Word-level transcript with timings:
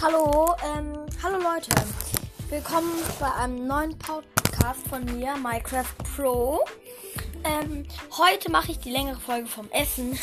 Hallo, 0.00 0.54
ähm, 0.64 1.06
hallo 1.24 1.38
Leute. 1.38 1.70
Willkommen 2.48 2.92
bei 3.18 3.34
einem 3.34 3.66
neuen 3.66 3.98
Podcast 3.98 4.86
von 4.88 5.04
mir, 5.04 5.36
Minecraft 5.36 5.92
Pro. 6.14 6.64
Ähm, 7.42 7.84
heute 8.16 8.48
mache 8.48 8.70
ich 8.70 8.78
die 8.78 8.90
längere 8.90 9.18
Folge 9.18 9.48
vom 9.48 9.68
Essen. 9.72 10.16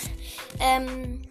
Ähm, 0.62 1.24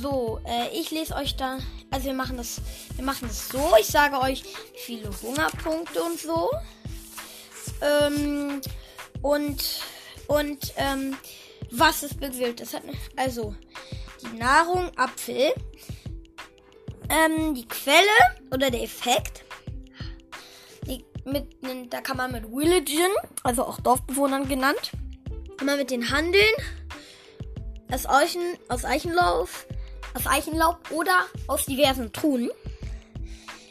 so, 0.00 0.38
äh, 0.44 0.68
ich 0.78 0.92
lese 0.92 1.16
euch 1.16 1.34
da, 1.34 1.58
also 1.90 2.06
wir 2.06 2.14
machen 2.14 2.36
das, 2.36 2.60
wir 2.94 3.04
machen 3.04 3.26
das 3.26 3.48
so. 3.48 3.72
Ich 3.80 3.88
sage 3.88 4.20
euch, 4.20 4.44
viele 4.76 5.10
Hungerpunkte 5.20 6.04
und 6.04 6.20
so. 6.20 6.52
Ähm, 7.80 8.60
und, 9.22 9.80
und, 10.28 10.72
ähm, 10.76 11.16
was 11.72 12.04
es 12.04 12.14
bewirkt. 12.14 12.60
Das 12.60 12.74
hat, 12.74 12.82
also, 13.16 13.56
die 14.22 14.36
Nahrung, 14.36 14.96
Apfel, 14.96 15.52
ähm, 17.08 17.54
die 17.54 17.66
Quelle 17.66 17.96
oder 18.52 18.70
der 18.70 18.82
Effekt. 18.82 19.44
Die, 20.86 21.04
mit, 21.24 21.46
da 21.92 22.00
kann 22.00 22.16
man 22.16 22.32
mit 22.32 22.44
Religion, 22.44 23.10
also 23.42 23.64
auch 23.64 23.80
Dorfbewohnern 23.80 24.48
genannt, 24.48 24.92
man 25.64 25.78
mit 25.78 25.90
den 25.90 26.10
Handeln 26.10 26.54
aus, 27.90 28.06
Eichen, 28.06 28.58
aus 28.68 28.84
Eichenlauf, 28.84 29.66
aus 30.14 30.26
Eichenlaub 30.26 30.90
oder 30.90 31.26
aus 31.46 31.66
diversen 31.66 32.12
Truhen. 32.12 32.50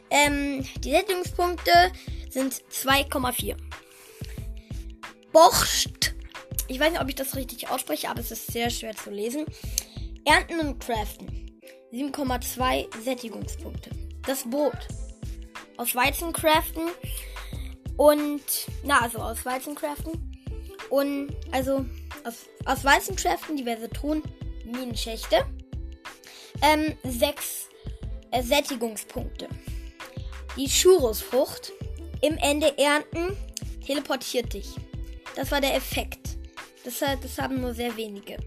Ähm, 0.09 0.65
die 0.79 0.91
Sättigungspunkte 0.91 1.71
sind 2.29 2.53
2,4. 2.53 3.55
Borscht. 5.31 6.13
Ich 6.67 6.79
weiß 6.79 6.91
nicht, 6.91 7.01
ob 7.01 7.09
ich 7.09 7.15
das 7.15 7.35
richtig 7.35 7.69
ausspreche, 7.69 8.09
aber 8.09 8.19
es 8.19 8.31
ist 8.31 8.51
sehr 8.51 8.69
schwer 8.69 8.95
zu 8.95 9.09
lesen. 9.09 9.45
Ernten 10.25 10.59
und 10.59 10.79
Craften. 10.79 11.42
7,2 11.93 12.87
Sättigungspunkte. 13.03 13.91
Das 14.25 14.49
Brot. 14.49 14.87
Aus 15.77 15.93
Weizen 15.93 16.33
craften. 16.33 16.89
Und, 17.97 18.41
na, 18.83 19.01
also 19.01 19.19
aus 19.19 19.45
Weizen 19.45 19.75
craften. 19.75 20.13
Und, 20.89 21.35
also, 21.51 21.85
aus, 22.23 22.47
aus 22.65 22.83
Weizen 22.83 23.15
craften 23.15 23.57
diverse 23.57 23.89
Truhen, 23.89 24.23
Minenschächte. 24.65 25.45
Ähm, 26.63 26.97
6 27.03 27.69
äh, 28.31 28.41
Sättigungspunkte. 28.41 29.47
Die 30.57 30.67
Churusfrucht 30.67 31.73
im 32.21 32.37
Ende 32.37 32.75
ernten 32.77 33.37
teleportiert 33.85 34.53
dich. 34.53 34.67
Das 35.35 35.51
war 35.51 35.61
der 35.61 35.75
Effekt. 35.75 36.37
Das, 36.83 36.99
das 36.99 37.37
haben 37.37 37.61
nur 37.61 37.75
sehr 37.75 37.95
wenige. 37.95 38.37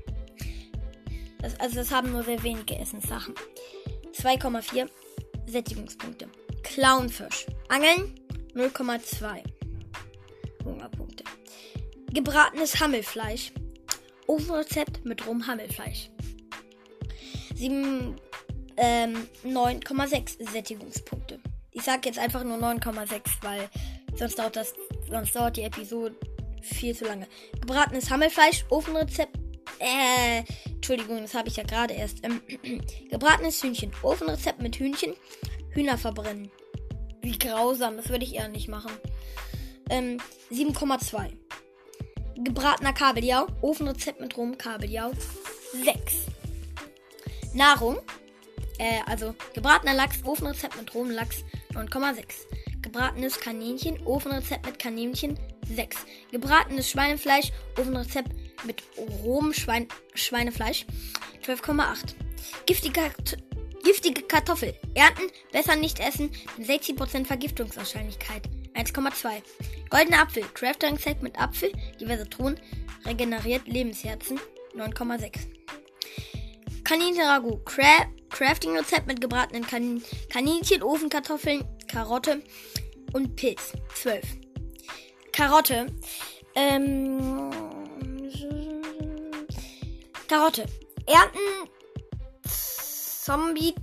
Das, 1.47 1.61
also 1.61 1.77
das 1.77 1.93
haben 1.93 2.11
nur 2.11 2.25
sehr 2.25 2.43
wenige 2.43 2.77
Essenssachen. 2.77 3.33
2,4 4.13 4.89
Sättigungspunkte. 5.47 6.29
Clownfisch. 6.65 7.47
Angeln 7.69 8.19
0,2 8.55 9.45
Hungerpunkte. 10.65 11.23
Gebratenes 12.13 12.81
Hammelfleisch. 12.81 13.53
Ofenrezept 14.27 15.05
mit 15.05 15.25
rohem 15.25 15.47
Hammelfleisch. 15.47 16.11
7, 17.55 18.17
ähm, 18.77 19.29
9,6 19.45 20.51
Sättigungspunkte. 20.51 21.39
Ich 21.71 21.83
sage 21.83 22.09
jetzt 22.09 22.19
einfach 22.19 22.43
nur 22.43 22.59
9,6, 22.59 23.21
weil 23.43 23.71
sonst 24.17 24.37
dauert 24.37 24.57
das, 24.57 24.75
sonst 25.09 25.37
dauert 25.37 25.57
die 25.57 25.63
Episode 25.63 26.17
viel 26.61 26.97
zu 26.97 27.05
lange. 27.05 27.29
Gebratenes 27.61 28.11
Hammelfleisch, 28.11 28.65
Ofenrezept 28.69 29.39
äh, 29.79 30.43
Entschuldigung, 30.89 31.21
das 31.21 31.35
habe 31.35 31.49
ich 31.49 31.57
ja 31.57 31.65
gerade 31.65 31.95
erst. 31.95 32.25
Ähm, 32.25 32.41
gebratenes 33.11 33.61
Hühnchen. 33.61 33.91
Ofenrezept 34.03 34.63
mit 34.63 34.77
Hühnchen. 34.77 35.15
Hühner 35.71 35.99
verbrennen. 35.99 36.49
Wie 37.23 37.37
grausam, 37.37 37.97
das 37.97 38.09
würde 38.09 38.25
ich 38.25 38.37
eher 38.37 38.47
nicht 38.47 38.69
machen. 38.69 38.93
Ähm, 39.91 40.19
7,2. 40.53 41.33
Gebratener 42.37 42.93
Kabeljau. 42.93 43.49
Ofenrezept 43.63 44.21
mit 44.21 44.37
Rum. 44.37 44.57
Kabeljau. 44.57 45.11
6. 45.73 46.27
Nahrung. 47.53 47.99
Äh, 48.79 49.01
also 49.07 49.35
gebratener 49.55 49.95
Lachs. 49.95 50.23
Ofenrezept 50.23 50.77
mit 50.77 50.95
Rum. 50.95 51.11
Lachs. 51.11 51.43
9,6. 51.73 52.83
Gebratenes 52.83 53.41
Kaninchen. 53.41 54.01
Ofenrezept 54.07 54.65
mit 54.65 54.79
Kaninchen. 54.79 55.37
6. 55.67 55.97
Gebratenes 56.31 56.89
Schweinefleisch. 56.89 57.51
Ofenrezept 57.77 58.31
mit 58.65 58.83
rohem 58.97 59.53
Schwein 59.53 59.89
Schweinefleisch 60.15 60.87
12,8. 61.45 62.15
Giftige, 62.67 63.13
giftige 63.83 64.23
Kartoffel. 64.23 64.75
Ernten, 64.95 65.31
besser 65.53 65.77
nicht 65.77 66.01
essen, 66.01 66.31
60% 66.61 67.25
Vergiftungswahrscheinlichkeit 67.27 68.49
1,2. 68.75 69.43
Goldene 69.91 70.21
Apfel. 70.21 70.45
Crafting 70.55 70.99
Set 70.99 71.23
mit 71.23 71.39
Apfel, 71.39 71.73
diverse 72.01 72.29
Truhen, 72.29 72.61
regeneriert 73.05 73.67
Lebensherzen 73.67 74.39
9,6. 74.75 75.39
Kaninchen-Ragout. 76.85 77.65
Cra 77.65 78.07
Crafting-Rezept 78.31 79.07
mit 79.07 79.21
gebratenen 79.21 79.67
Kanin 79.67 80.03
Kaninchen, 80.31 80.83
Ofenkartoffeln, 80.83 81.65
Karotte 81.89 82.43
und 83.13 83.37
Pilz 83.37 83.73
12. 83.95 84.23
Karotte. 85.33 85.87
Ähm, 86.55 87.51
Karotte. 90.37 90.67
Ernten 91.07 91.71
Zombie 92.47 93.75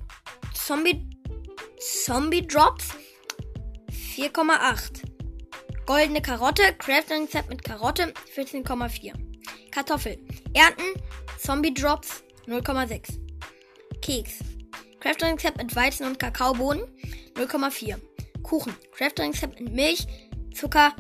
Zombie 0.53 1.09
Zombie 1.79 2.45
Drops 2.45 2.89
4,8. 3.89 5.01
Goldene 5.87 6.21
Karotte, 6.21 6.75
Crafting 6.77 7.27
Set 7.27 7.49
mit 7.49 7.63
Karotte 7.63 8.13
14,4. 8.35 9.13
Kartoffel. 9.71 10.19
Ernten 10.53 10.85
Zombie 11.39 11.73
Drops 11.73 12.23
0,6. 12.45 13.17
Keks. 14.03 14.33
Crafting 14.99 15.39
Set 15.39 15.57
mit 15.57 15.75
Weizen 15.75 16.05
und 16.05 16.19
Kakaobohnen 16.19 16.83
0,4. 17.33 17.97
Kuchen. 18.43 18.75
Crafting 18.95 19.33
Set 19.33 19.59
mit 19.59 19.73
Milch, 19.73 20.05
Zucker, 20.53 20.95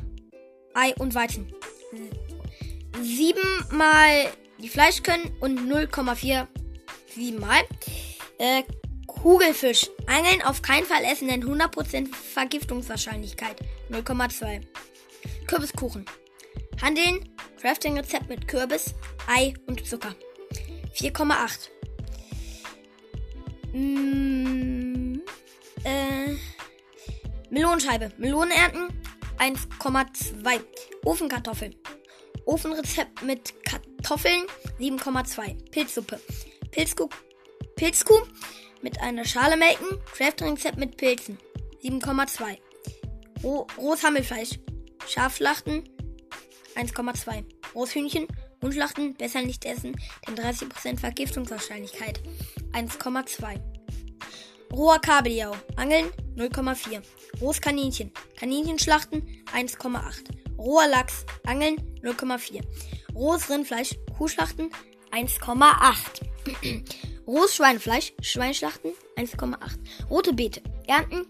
Ei 0.73 0.95
und 0.97 1.13
Weizen. 1.13 1.53
7 2.99 3.39
mal 3.69 4.31
die 4.63 4.69
Fleisch 4.69 5.03
können 5.03 5.35
und 5.41 5.59
0,47 5.59 7.37
mal. 7.37 7.61
Äh, 8.39 8.63
Kugelfisch. 9.05 9.89
Angeln 10.07 10.41
auf 10.41 10.61
keinen 10.61 10.85
Fall 10.85 11.03
essen, 11.03 11.27
denn 11.27 11.43
100% 11.43 12.13
Vergiftungswahrscheinlichkeit. 12.15 13.57
0,2. 13.91 14.61
Kürbiskuchen. 15.45 16.05
Handeln. 16.81 17.29
Crafting-Rezept 17.61 18.27
mit 18.27 18.47
Kürbis, 18.47 18.93
Ei 19.27 19.53
und 19.67 19.85
Zucker. 19.87 20.13
4,8. 20.95 21.69
Mm, 23.71 25.21
äh, 25.85 26.35
Melonenscheibe. 27.49 28.11
Melonen 28.17 28.51
ernten. 28.51 29.01
1,2. 29.37 30.59
Ofenkartoffeln. 31.05 31.75
Ofenrezept 32.45 33.21
mit 33.23 33.53
Kartoffeln 33.63 33.92
7,2. 34.03 35.69
Pilzsuppe. 35.71 36.19
Pilzkuh, 36.71 37.09
Pilzkuh 37.75 38.21
mit 38.81 38.99
einer 39.01 39.25
Schale 39.25 39.57
melken. 39.57 39.99
Crafting-Rezept 40.15 40.77
mit 40.77 40.97
Pilzen 40.97 41.37
7,2. 41.83 42.57
Rohes 43.43 44.03
Hammelfleisch. 44.03 44.59
Schafschlachten 45.07 45.89
1,2. 46.75 47.43
Rohshühnchen. 47.75 48.27
Hundschlachten 48.61 49.13
besser 49.15 49.41
nicht 49.41 49.65
essen, 49.65 49.93
denn 50.25 50.35
30% 50.35 50.99
Vergiftungswahrscheinlichkeit 50.99 52.21
1,2. 52.71 53.59
Roher 54.71 54.99
Kabeljau. 54.99 55.53
Angeln 55.75 56.05
0,4. 56.35 57.01
Rohes 57.41 57.59
Kaninchen. 57.59 58.11
Kaninchenschlachten 58.37 59.43
1,8. 59.53 60.42
Roher 60.57 60.87
Lachs. 60.87 61.25
Angeln 61.45 61.77
0,4. 62.03 62.61
Rohes 63.15 63.49
Rindfleisch, 63.49 63.95
Kuhschlachten 64.17 64.69
1,8. 65.11 66.83
Rohes 67.27 67.55
Schweinefleisch, 67.55 68.13
Schweinschlachten 68.21 68.91
1,8. 69.17 69.57
Rote 70.09 70.33
Beete, 70.33 70.61
Ernten 70.87 71.27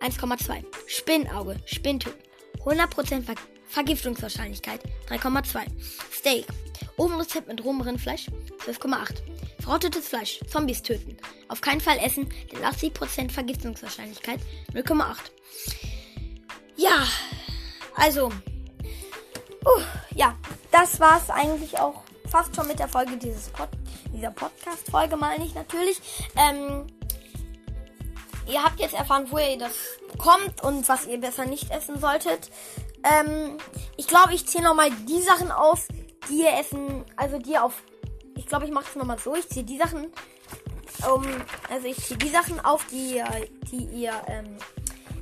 1,2. 0.00 0.64
Spinnauge, 0.86 1.56
Spinntöten 1.66 2.22
100% 2.64 3.22
Ver 3.22 3.34
Vergiftungswahrscheinlichkeit 3.66 4.80
3,2. 5.08 5.66
Steak, 6.12 6.46
Ofenrezept 6.96 7.48
mit 7.48 7.64
rohem 7.64 7.80
Rindfleisch 7.80 8.28
12,8. 8.64 9.22
Verrottetes 9.60 10.08
Fleisch, 10.08 10.38
Zombies 10.46 10.82
töten. 10.82 11.16
Auf 11.48 11.60
keinen 11.60 11.80
Fall 11.80 11.98
essen, 11.98 12.28
denn 12.52 12.62
80% 12.62 13.32
Vergiftungswahrscheinlichkeit 13.32 14.38
0,8. 14.72 15.16
Ja, 16.76 17.04
also 17.96 18.30
Uh, 19.64 19.80
ja, 20.14 20.34
das 20.70 21.00
war's 21.00 21.30
eigentlich 21.30 21.78
auch 21.78 22.02
fast 22.28 22.54
schon 22.54 22.68
mit 22.68 22.78
der 22.78 22.88
Folge 22.88 23.16
dieses 23.16 23.48
Pod 23.48 23.68
dieser 24.12 24.30
Podcast-Folge, 24.30 25.16
meine 25.16 25.44
ich 25.44 25.54
natürlich. 25.54 26.00
Ähm, 26.36 26.86
ihr 28.46 28.62
habt 28.62 28.78
jetzt 28.78 28.94
erfahren, 28.94 29.26
wo 29.30 29.38
ihr 29.38 29.58
das 29.58 29.72
bekommt 30.12 30.62
und 30.62 30.88
was 30.88 31.06
ihr 31.06 31.18
besser 31.18 31.46
nicht 31.46 31.70
essen 31.70 31.98
solltet. 31.98 32.50
Ähm, 33.02 33.56
ich 33.96 34.06
glaube, 34.06 34.34
ich 34.34 34.46
zähle 34.46 34.64
nochmal 34.64 34.90
die 35.08 35.22
Sachen 35.22 35.50
auf, 35.50 35.88
die 36.28 36.42
ihr 36.42 36.58
essen, 36.58 37.04
also 37.16 37.38
die 37.38 37.52
ihr 37.52 37.64
auf. 37.64 37.82
Ich 38.36 38.46
glaube, 38.46 38.66
ich 38.66 38.70
mache 38.70 38.86
es 38.88 38.96
nochmal 38.96 39.18
so. 39.18 39.34
Ich 39.34 39.48
ziehe 39.48 39.64
die 39.64 39.78
Sachen, 39.78 40.12
um, 41.12 41.24
also 41.70 41.86
ich 41.86 41.96
ziehe 42.04 42.18
die 42.18 42.28
Sachen 42.28 42.62
auf, 42.64 42.84
die, 42.90 43.22
die 43.70 43.84
ihr 44.02 44.12
ähm, 44.28 44.56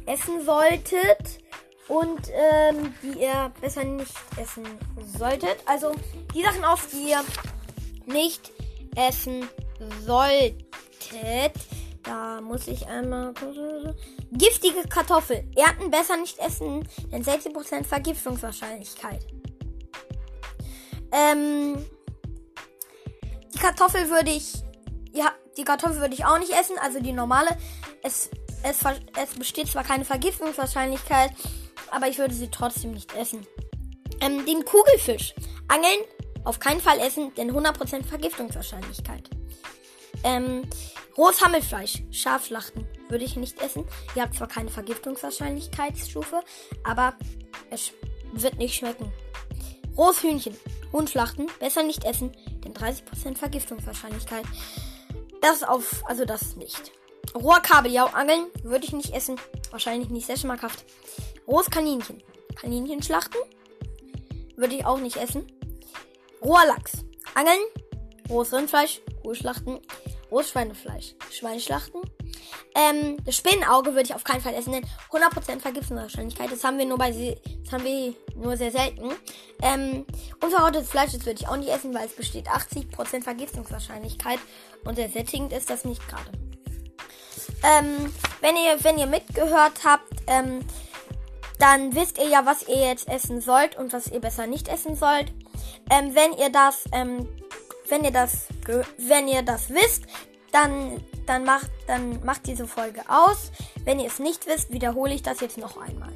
essen 0.07 0.45
solltet 0.45 1.43
und 1.89 2.31
ähm, 2.31 2.95
die 3.03 3.21
ihr 3.21 3.53
besser 3.61 3.85
nicht 3.85 4.15
essen 4.41 4.65
solltet. 5.19 5.57
Also 5.67 5.93
die 6.35 6.43
Sachen 6.43 6.65
auf, 6.65 6.89
die 6.91 7.11
ihr 7.11 7.25
nicht 8.07 8.53
essen 8.97 9.49
solltet. 10.05 11.53
Da 12.03 12.41
muss 12.41 12.67
ich 12.67 12.87
einmal. 12.89 13.33
Giftige 14.33 14.89
Kartoffel. 14.89 15.45
Ernten 15.57 15.91
besser 15.91 16.17
nicht 16.17 16.39
essen, 16.39 16.89
denn 17.13 17.25
60% 17.25 17.85
Vergiftungswahrscheinlichkeit. 17.85 19.27
Ähm, 21.13 21.85
die 23.55 23.59
Kartoffel 23.59 24.09
würde 24.11 24.31
ich. 24.31 24.55
Ja, 25.13 25.33
die 25.57 25.65
Kartoffel 25.65 26.01
würde 26.01 26.15
ich 26.15 26.25
auch 26.25 26.39
nicht 26.39 26.53
essen, 26.53 26.77
also 26.81 27.01
die 27.01 27.13
normale. 27.13 27.57
Es, 28.03 28.31
es, 28.63 28.81
es 29.21 29.39
besteht 29.39 29.69
zwar 29.69 29.85
keine 29.85 30.05
Vergiftungswahrscheinlichkeit, 30.05 31.33
aber 31.93 32.09
ich 32.09 32.19
würde 32.19 32.35
sie 32.35 32.49
trotzdem 32.49 32.93
nicht 32.93 33.15
essen. 33.15 33.47
Ähm, 34.21 34.45
den 34.47 34.65
Kugelfisch. 34.65 35.35
Angeln 35.69 36.05
auf 36.45 36.59
keinen 36.59 36.81
Fall 36.81 36.99
essen, 36.99 37.33
denn 37.37 37.53
100% 37.53 38.05
Vergiftungswahrscheinlichkeit. 38.05 39.31
Ähm, 40.25 40.63
rohes 41.17 41.45
Hammelfleisch, 41.45 42.03
Schafschlachten, 42.11 42.87
würde 43.09 43.25
ich 43.25 43.37
nicht 43.37 43.61
essen. 43.61 43.85
Ihr 44.15 44.23
habt 44.23 44.35
zwar 44.35 44.49
keine 44.49 44.71
Vergiftungswahrscheinlichkeitsstufe, 44.71 46.43
aber 46.85 47.15
es 47.71 47.93
wird 48.33 48.59
nicht 48.59 48.75
schmecken. 48.75 49.13
Rohes 49.97 50.23
Hühnchen, 50.23 50.57
Huhnschlachten, 50.93 51.47
besser 51.61 51.83
nicht 51.83 52.05
essen, 52.05 52.33
denn 52.65 52.75
30% 52.75 53.37
Vergiftungswahrscheinlichkeit. 53.37 54.45
Das 55.41 55.63
auf, 55.63 56.03
also 56.07 56.25
das 56.25 56.57
nicht. 56.57 56.93
Roher 57.35 57.61
Kabeljau, 57.61 58.07
Angeln, 58.07 58.47
würde 58.63 58.85
ich 58.85 58.93
nicht 58.93 59.15
essen. 59.15 59.37
Wahrscheinlich 59.71 60.11
nicht 60.11 60.27
sehr 60.27 60.37
schmackhaft. 60.37 60.85
Rohes 61.47 61.71
Kaninchen, 61.71 62.23
Kaninchen 62.57 63.03
schlachten, 63.03 63.39
würde 64.57 64.75
ich 64.75 64.85
auch 64.85 64.99
nicht 64.99 65.17
essen. 65.17 65.47
Roher 66.43 66.67
Lachs, 66.67 67.05
Angeln, 67.35 67.61
rohes 68.29 68.53
Rindfleisch, 68.53 69.01
Rohe 69.25 69.35
schlachten, 69.35 69.81
rohes 70.31 70.51
Schweinefleisch, 70.51 71.15
Schweineschlachten. 71.31 72.01
Ähm, 72.75 73.23
das 73.25 73.37
Spinnenauge 73.37 73.91
würde 73.91 74.05
ich 74.05 74.15
auf 74.15 74.25
keinen 74.25 74.41
Fall 74.41 74.55
essen, 74.55 74.73
denn 74.73 74.87
100% 75.11 75.61
Vergiftungswahrscheinlichkeit. 75.61 76.51
Das 76.51 76.65
haben 76.65 76.79
wir 76.79 76.87
nur 76.87 76.99
bei, 76.99 77.11
das 77.11 77.73
haben 77.73 77.85
wir 77.85 78.15
nur 78.35 78.57
sehr 78.57 78.71
selten. 78.71 79.11
Ähm, 79.63 80.07
unverrottetes 80.41 80.89
Fleisch, 80.89 81.13
würde 81.13 81.41
ich 81.41 81.49
auch 81.49 81.57
nicht 81.57 81.69
essen, 81.69 81.95
weil 81.95 82.07
es 82.07 82.17
besteht 82.17 82.49
80% 82.49 83.23
Vergiftungswahrscheinlichkeit 83.23 84.39
und 84.85 84.97
sehr 84.97 85.09
sättigend 85.09 85.53
ist 85.53 85.71
das 85.71 85.85
nicht 85.85 86.07
gerade. 86.09 86.31
Ähm, 87.63 88.13
wenn 88.41 88.57
ihr, 88.57 88.83
wenn 88.83 88.99
ihr 88.99 89.07
mitgehört 89.07 89.85
habt, 89.85 90.13
ähm, 90.27 90.61
dann 91.63 91.95
wisst 91.95 92.19
ihr 92.19 92.27
ja, 92.27 92.45
was 92.45 92.67
ihr 92.67 92.89
jetzt 92.89 93.09
essen 93.09 93.41
sollt 93.41 93.77
und 93.77 93.93
was 93.93 94.09
ihr 94.09 94.19
besser 94.19 94.49
nicht 94.49 94.67
essen 94.67 94.97
sollt. 94.97 95.33
Ähm, 95.91 96.13
wenn 96.13 96.33
ihr 96.33 96.51
das, 96.51 96.85
ähm, 96.93 97.29
wenn 97.89 98.03
ihr 98.03 98.11
das, 98.11 98.49
wenn 98.99 99.29
ihr 99.29 99.43
das 99.43 99.71
wisst, 99.71 100.03
dann, 100.51 101.01
dann 101.25 101.45
macht, 101.45 101.71
dann 101.87 102.25
macht 102.25 102.49
diese 102.49 102.67
Folge 102.67 103.03
aus. 103.09 103.53
Wenn 103.85 104.01
ihr 104.01 104.09
es 104.09 104.19
nicht 104.19 104.45
wisst, 104.49 104.73
wiederhole 104.73 105.15
ich 105.15 105.23
das 105.23 105.39
jetzt 105.41 105.57
noch 105.57 105.77
einmal. 105.77 106.13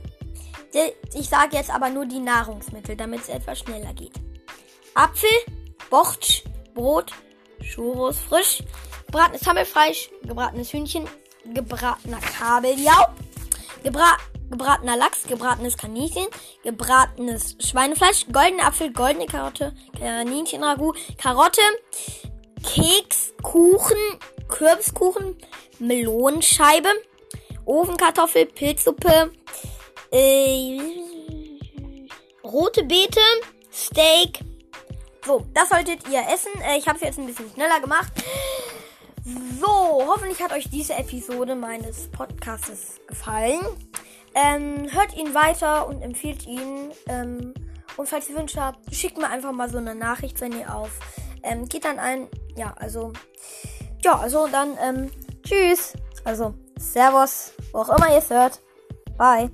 Ich 1.15 1.29
sage 1.29 1.57
jetzt 1.57 1.71
aber 1.71 1.91
nur 1.91 2.07
die 2.07 2.19
Nahrungsmittel, 2.19 2.97
damit 2.97 3.21
es 3.21 3.29
etwas 3.29 3.61
schneller 3.61 3.95
geht. 3.95 4.15
Apfel, 4.95 5.31
Bochtsch, 5.91 6.43
Brot, 6.75 7.13
Churros 7.63 8.19
frisch, 8.19 8.65
gebratenes 9.07 9.47
Hammelfleisch, 9.47 10.11
gebratenes 10.25 10.73
Hühnchen, 10.73 11.07
gebratener 11.55 12.19
Kabeljau, 12.19 13.07
gebra 13.85 14.17
gebratener 14.51 14.97
Lachs, 14.97 15.25
gebratenes 15.25 15.77
Kaninchen, 15.77 16.27
gebratenes 16.63 17.57
Schweinefleisch, 17.61 18.27
goldener 18.33 18.67
Apfel, 18.67 18.93
goldene 18.93 19.27
Karotte, 19.27 19.75
Kaninchenragout, 19.99 20.97
Karotte, 21.19 21.63
Keks, 22.63 23.33
Kuchen, 23.43 23.97
Kürbiskuchen, 24.49 25.37
Melonenscheibe, 25.79 26.89
Ofenkartoffel, 27.65 28.47
Pilzsuppe, 28.47 29.33
äh, 30.13 30.79
rote 32.45 32.85
Beete, 32.85 33.21
Steak. 33.73 34.41
So, 35.25 35.45
das 35.53 35.69
solltet 35.69 36.09
ihr 36.09 36.23
essen. 36.33 36.53
Äh, 36.63 36.79
ich 36.79 36.87
habe 36.87 36.97
es 36.97 37.03
jetzt 37.03 37.19
ein 37.19 37.27
bisschen 37.27 37.51
schneller 37.53 37.81
gemacht. 37.81 38.13
So, 39.61 39.67
hoffentlich 40.07 40.41
hat 40.41 40.53
euch 40.53 40.71
diese 40.71 40.95
Episode 40.95 41.57
meines 41.57 42.09
Podcasts 42.13 43.01
gefallen. 43.09 43.61
Ähm, 44.37 44.93
hört 44.93 45.17
ihn 45.17 45.35
weiter 45.35 45.89
und 45.89 46.03
empfiehlt 46.03 46.47
ihn. 46.47 46.91
Ähm, 47.09 47.55
und 47.97 48.09
falls 48.09 48.29
ihr 48.29 48.37
Wünsche 48.37 48.63
habt, 48.63 48.95
schickt 48.95 49.17
mir 49.17 49.29
einfach 49.29 49.53
mal 49.53 49.71
so 49.71 49.79
eine 49.79 49.95
Nachricht, 49.95 50.41
wenn 50.43 50.53
ihr 50.53 50.75
auf. 50.75 50.91
Ähm, 51.43 51.67
geht 51.69 51.87
dann 51.87 51.99
ein. 51.99 52.29
Ja, 52.55 52.75
also. 52.79 53.15
Ja, 54.05 54.19
also 54.19 54.47
dann, 54.47 54.77
ähm, 54.81 55.11
tschüss. 55.43 55.95
Also, 56.25 56.55
Servus, 56.79 57.55
wo 57.73 57.79
auch 57.79 57.97
immer 57.97 58.11
ihr 58.11 58.19
es 58.19 58.31
hört. 58.31 58.61
Bye. 59.17 59.51